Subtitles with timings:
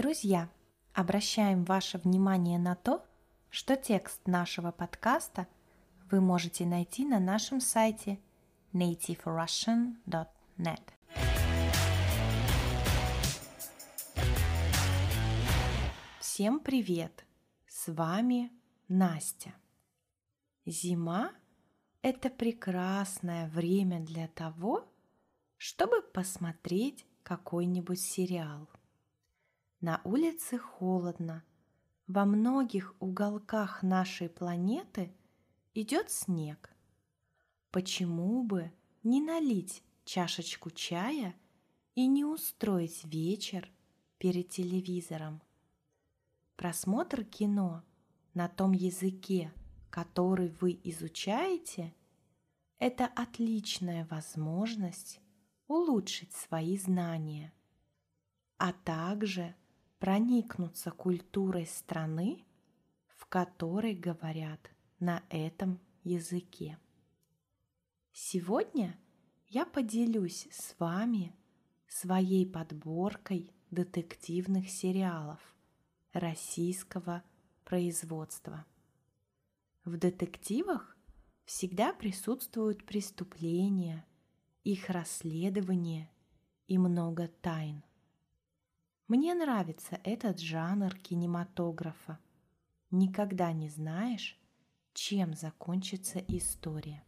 [0.00, 0.48] Друзья,
[0.94, 3.04] обращаем ваше внимание на то,
[3.50, 5.46] что текст нашего подкаста
[6.10, 8.18] вы можете найти на нашем сайте
[8.72, 10.80] nativerussian.net.
[16.18, 17.26] Всем привет!
[17.68, 18.50] С вами
[18.88, 19.52] Настя.
[20.64, 21.30] Зима–
[22.00, 24.88] это прекрасное время для того,
[25.58, 28.66] чтобы посмотреть какой-нибудь сериал.
[29.80, 31.42] На улице холодно.
[32.06, 35.10] Во многих уголках нашей планеты
[35.72, 36.68] идет снег.
[37.70, 38.70] Почему бы
[39.02, 41.34] не налить чашечку чая
[41.94, 43.72] и не устроить вечер
[44.18, 45.40] перед телевизором?
[46.56, 47.82] Просмотр кино
[48.34, 49.50] на том языке,
[49.88, 51.94] который вы изучаете,
[52.78, 55.22] это отличная возможность
[55.68, 57.54] улучшить свои знания,
[58.58, 59.54] а также
[60.00, 62.44] проникнуться культурой страны,
[63.16, 66.78] в которой говорят на этом языке.
[68.12, 68.98] Сегодня
[69.48, 71.36] я поделюсь с вами
[71.86, 75.38] своей подборкой детективных сериалов
[76.12, 77.22] российского
[77.64, 78.64] производства.
[79.84, 80.96] В детективах
[81.44, 84.06] всегда присутствуют преступления,
[84.64, 86.10] их расследование
[86.66, 87.84] и много тайн.
[89.10, 92.20] Мне нравится этот жанр кинематографа.
[92.92, 94.38] Никогда не знаешь,
[94.92, 97.02] чем закончится история.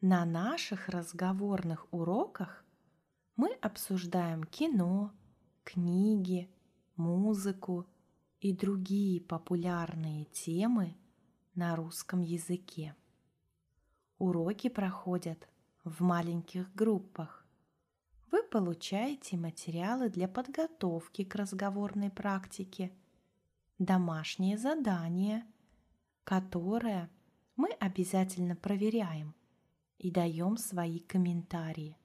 [0.00, 2.64] На наших разговорных уроках
[3.36, 5.12] мы обсуждаем кино,
[5.62, 6.50] книги,
[6.96, 7.86] музыку
[8.40, 10.96] и другие популярные темы
[11.54, 12.96] на русском языке.
[14.18, 15.48] Уроки проходят
[15.84, 17.43] в маленьких группах
[18.34, 22.92] вы получаете материалы для подготовки к разговорной практике,
[23.78, 25.46] домашнее задание,
[26.24, 27.08] которое
[27.54, 29.36] мы обязательно проверяем
[29.98, 31.96] и даем свои комментарии.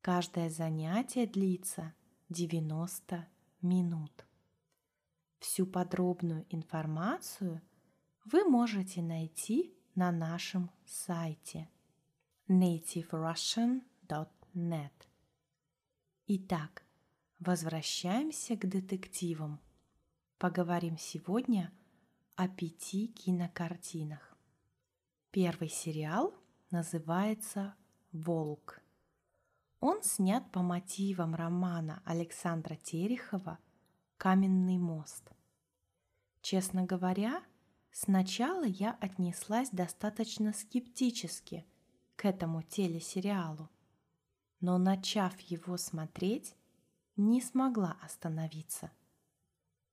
[0.00, 1.92] Каждое занятие длится
[2.30, 3.28] 90
[3.60, 4.24] минут.
[5.40, 7.60] Всю подробную информацию
[8.24, 11.68] вы можете найти на нашем сайте
[12.48, 15.07] nativerussian.net.
[16.30, 16.82] Итак,
[17.38, 19.60] возвращаемся к детективам.
[20.36, 21.72] Поговорим сегодня
[22.36, 24.36] о пяти кинокартинах.
[25.30, 26.34] Первый сериал
[26.70, 27.74] называется
[28.12, 28.82] «Волк».
[29.80, 33.58] Он снят по мотивам романа Александра Терехова
[34.18, 35.30] «Каменный мост».
[36.42, 37.42] Честно говоря,
[37.90, 41.64] сначала я отнеслась достаточно скептически
[42.16, 43.70] к этому телесериалу
[44.60, 46.56] но, начав его смотреть,
[47.16, 48.90] не смогла остановиться.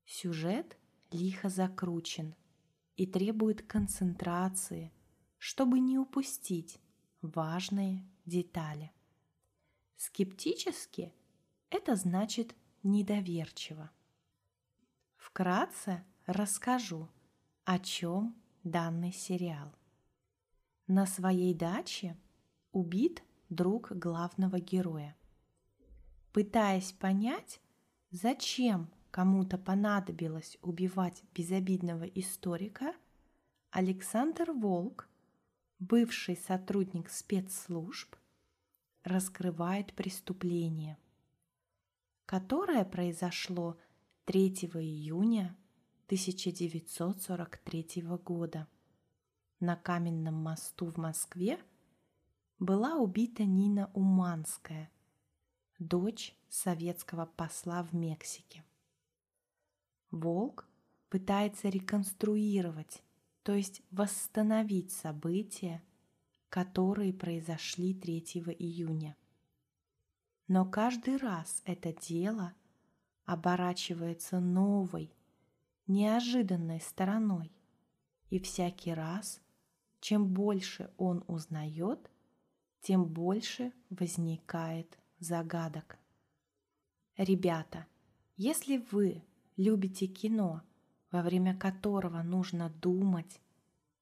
[0.05, 0.77] Сюжет
[1.11, 2.35] лихо закручен
[2.95, 4.91] и требует концентрации,
[5.37, 6.79] чтобы не упустить
[7.21, 8.91] важные детали.
[9.95, 11.13] Скептически
[11.69, 13.91] это значит недоверчиво.
[15.17, 17.09] Вкратце расскажу,
[17.63, 19.73] о чем данный сериал.
[20.87, 22.15] На своей даче
[22.71, 25.15] убит друг главного героя.
[26.31, 27.61] Пытаясь понять,
[28.11, 32.93] зачем кому-то понадобилось убивать безобидного историка,
[33.71, 35.07] Александр Волк,
[35.79, 38.15] бывший сотрудник спецслужб,
[39.03, 40.97] раскрывает преступление,
[42.25, 43.77] которое произошло
[44.25, 45.55] 3 июня
[46.07, 48.67] 1943 года
[49.59, 51.59] на Каменном мосту в Москве–
[52.59, 54.89] была убита Нина Уманская,
[55.77, 58.63] дочь советского посла в Мексике.
[60.11, 60.67] Волк
[61.09, 63.03] пытается реконструировать,
[63.43, 65.83] то есть восстановить события,
[66.49, 68.19] которые произошли 3
[68.57, 69.17] июня.
[70.47, 72.53] Но каждый раз это дело
[73.25, 75.13] оборачивается новой,
[75.87, 77.51] неожиданной стороной,
[78.29, 79.41] и всякий раз,
[79.99, 82.09] чем больше он узнает,
[82.85, 85.97] тем больше возникает загадок.
[87.17, 87.87] Ребята,
[88.37, 89.23] если вы
[89.57, 90.61] любите кино,
[91.09, 93.41] во время которого нужно думать,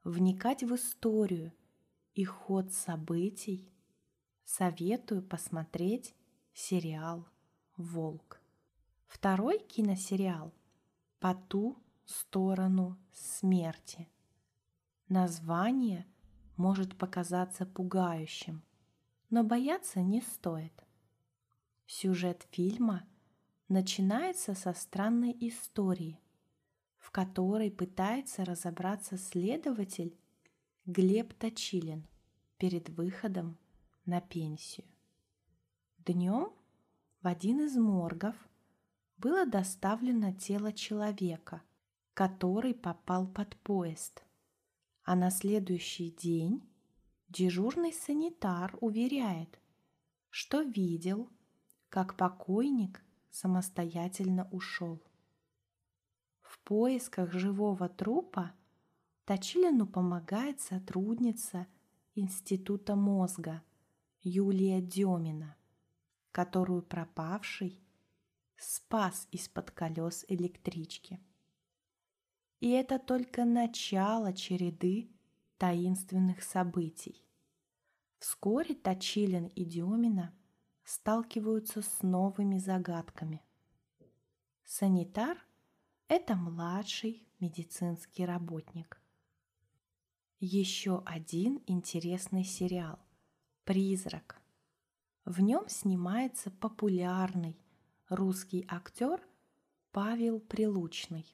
[0.04, 1.54] вникать в историю
[2.14, 3.72] и ход событий,
[4.44, 6.14] советую посмотреть
[6.54, 7.26] сериал
[7.78, 8.42] «Волк».
[9.08, 10.54] Второй киносериал
[11.22, 14.10] «По ту сторону смерти».
[15.08, 16.06] Название
[16.58, 18.62] может показаться пугающим–
[19.34, 20.86] но бояться не стоит.
[21.88, 23.04] Сюжет фильма
[23.68, 26.20] начинается со странной истории,
[27.00, 30.16] в которой пытается разобраться следователь
[30.86, 32.08] Глеб Точилин
[32.60, 33.58] перед выходом
[34.06, 34.86] на пенсию.
[35.98, 36.54] Днем
[37.24, 38.36] в один из моргов
[39.18, 41.64] было доставлено тело человека,
[42.14, 44.24] который попал под поезд,
[45.02, 46.62] а на следующий день
[47.34, 49.60] дежурный санитар уверяет,
[50.30, 51.30] что видел,
[51.90, 55.02] как покойник самостоятельно ушел.
[56.42, 58.54] В поисках живого трупа
[59.26, 61.66] Точилину помогает сотрудница
[62.14, 63.64] Института мозга
[64.22, 65.58] Юлия Демина,
[66.32, 67.82] которую пропавший
[68.58, 71.20] спас из-под колес электрички.
[72.60, 75.13] И это только начало череды
[75.64, 77.24] таинственных событий.
[78.20, 80.36] Вскоре Точилин и Демина
[80.84, 83.42] сталкиваются с новыми загадками.
[84.66, 85.38] Санитар–
[86.10, 89.02] это младший медицинский работник.
[90.42, 93.00] Еще один интересный сериал
[93.64, 94.42] «Призрак».
[95.24, 97.58] В нем снимается популярный
[98.10, 99.26] русский актер
[99.94, 101.26] Павел Прилучный.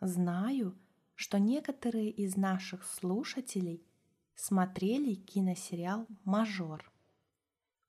[0.00, 0.78] Знаю,
[1.20, 3.86] что некоторые из наших слушателей
[4.34, 6.90] смотрели киносериал «Мажор».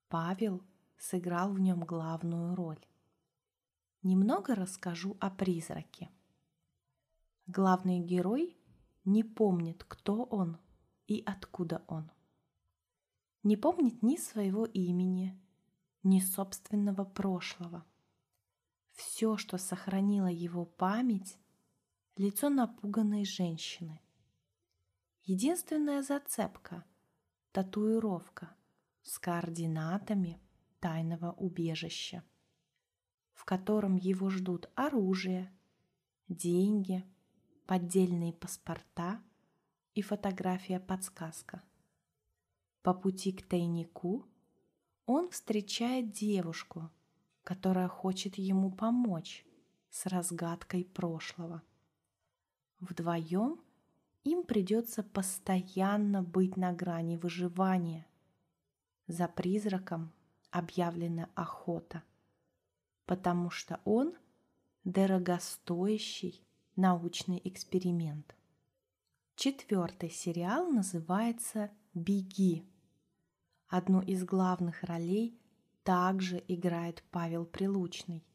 [0.09, 0.61] Павел
[0.97, 2.85] сыграл в нем главную роль.
[4.03, 6.09] Немного расскажу о призраке.
[7.47, 8.57] Главный герой
[9.05, 10.57] не помнит, кто он
[11.07, 12.11] и откуда он.
[13.43, 15.41] Не помнит ни своего имени,
[16.03, 17.85] ни собственного прошлого.
[18.91, 21.37] Все, что сохранило его память,
[22.17, 24.01] лицо напуганной женщины.
[25.23, 26.83] Единственная зацепка–
[27.51, 28.55] татуировка
[29.01, 30.41] с координатами
[30.79, 32.23] тайного убежища,
[33.33, 35.51] в котором его ждут оружие,
[36.27, 37.05] деньги–
[37.71, 39.23] поддельные паспорта
[39.93, 41.63] и фотография-подсказка.
[42.81, 44.27] По пути к тайнику
[45.05, 46.89] он встречает девушку,
[47.43, 49.45] которая хочет ему помочь
[49.89, 51.63] с разгадкой прошлого.
[52.81, 53.61] Вдвоем
[54.23, 58.07] им придется постоянно быть на грани выживания.
[59.07, 60.11] За призраком
[60.49, 62.03] объявлена охота,
[63.05, 64.15] потому что он
[64.83, 66.43] дорогостоящий
[66.75, 68.35] научный эксперимент.
[69.35, 72.67] Четвертый сериал называется «Беги».
[73.67, 75.39] Одну из главных ролей
[75.83, 78.25] также играет Павел Прилучный.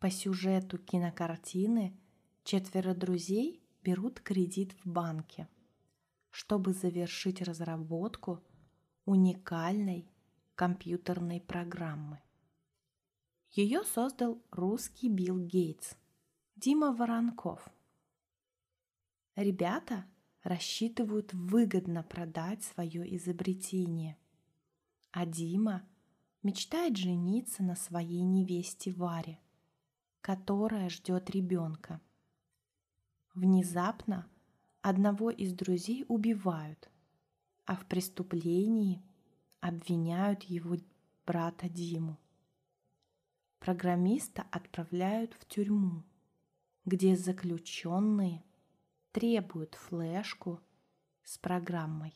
[0.00, 1.98] По сюжету кинокартины
[2.44, 5.48] четверо друзей берут кредит в банке,
[6.30, 8.42] чтобы завершить разработку
[9.06, 10.06] уникальной
[10.54, 12.20] компьютерной программы.
[13.50, 15.94] Ее создал русский Билл Гейтс–
[16.56, 17.68] Дима Воронков.
[19.36, 20.06] Ребята
[20.42, 24.16] рассчитывают выгодно продать свое изобретение,
[25.10, 25.82] а Дима
[26.42, 29.40] мечтает жениться на своей невесте Варе,
[30.20, 32.00] которая ждет ребенка.
[33.34, 34.26] Внезапно
[34.80, 36.90] одного из друзей убивают,
[37.66, 39.02] а в преступлении
[39.60, 40.76] обвиняют его
[41.26, 42.18] брата Диму.
[43.58, 46.04] Программиста отправляют в тюрьму
[46.84, 48.44] где заключенные
[49.12, 50.60] требуют флешку
[51.22, 52.14] с программой.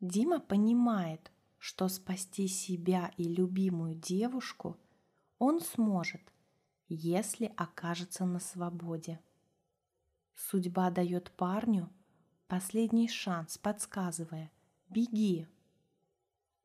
[0.00, 4.76] Дима понимает, что спасти себя и любимую девушку
[5.38, 6.20] он сможет,
[6.88, 9.20] если окажется на свободе.
[10.36, 11.90] Судьба дает парню
[12.46, 14.52] последний шанс, подсказывая
[14.90, 15.48] «беги».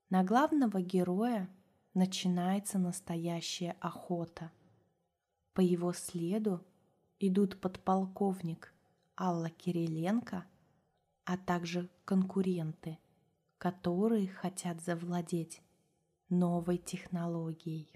[0.10, 1.50] На главного героя
[1.94, 4.52] начинается настоящая охота.
[5.54, 6.62] По его следу
[7.20, 8.74] идут подполковник
[9.18, 10.46] Алла Кириленко,
[11.24, 13.00] а также конкуренты,
[13.58, 15.62] которые хотят завладеть
[16.28, 17.90] новой технологией.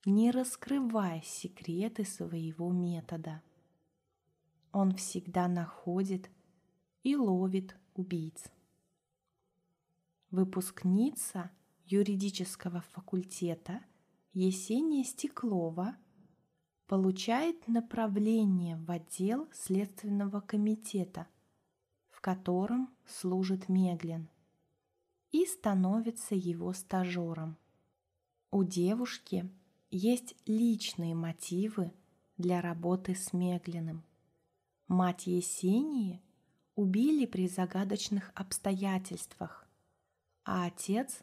[0.05, 3.41] не раскрывая секреты своего метода.
[4.73, 6.29] Он всегда находит
[7.03, 8.51] и ловит убийц.
[10.31, 11.49] выпускница
[11.85, 13.81] юридического факультета
[14.33, 15.95] Есения Стеклова
[16.87, 21.27] получает направление в отдел Следственного комитета,
[22.09, 24.29] в котором служит Меглин,
[25.35, 27.57] и становится его стажером.
[28.51, 29.51] У девушки
[29.91, 31.91] есть личные мотивы
[32.37, 34.05] для работы с Меглиным.
[34.87, 36.21] Мать Есении
[36.75, 39.67] убили при загадочных обстоятельствах,
[40.45, 41.21] а отец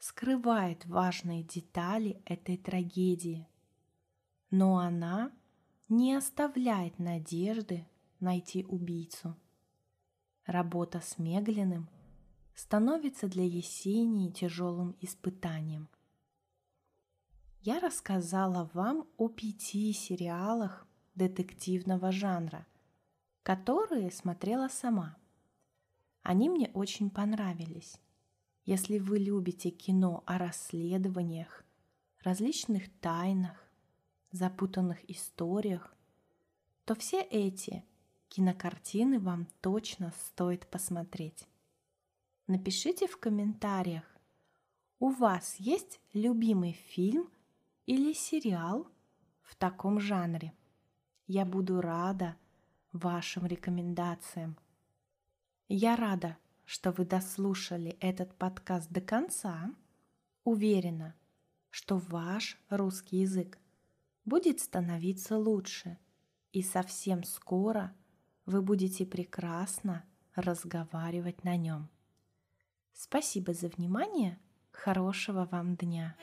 [0.00, 3.46] скрывает важные детали этой трагедии.
[4.50, 5.30] Но она
[5.88, 7.86] не оставляет надежды
[8.18, 9.36] найти убийцу.
[10.44, 11.88] Работа с Меглиным
[12.58, 15.88] становится для Есении тяжелым испытанием.
[17.60, 20.84] Я рассказала вам о пяти сериалах
[21.14, 22.66] детективного жанра,
[23.44, 25.16] которые смотрела сама.
[26.22, 28.00] Они мне очень понравились.
[28.64, 31.64] Если вы любите кино о расследованиях,
[32.24, 33.70] различных тайнах,
[34.32, 35.94] запутанных историях,
[36.84, 37.84] то все эти
[38.28, 41.46] кинокартины вам точно стоит посмотреть.
[42.48, 44.04] Напишите в комментариях,
[45.00, 47.30] у вас есть любимый фильм
[47.84, 48.88] или сериал
[49.42, 50.54] в таком жанре.
[51.26, 52.36] Я буду рада
[52.90, 54.56] вашим рекомендациям.
[55.68, 59.70] Я рада, что вы дослушали этот подкаст до конца.
[60.44, 61.14] Уверена,
[61.68, 63.58] что ваш русский язык
[64.24, 65.98] будет становиться лучше,
[66.52, 67.94] и совсем скоро
[68.46, 71.90] вы будете прекрасно разговаривать на нем.
[73.00, 74.40] Спасибо за внимание.
[74.72, 76.16] Хорошего вам дня.